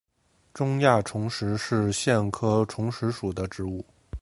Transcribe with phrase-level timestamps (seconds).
[0.51, 3.85] 中亚虫实是苋科虫实属的植物。